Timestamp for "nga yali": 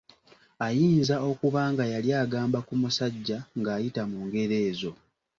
1.71-2.09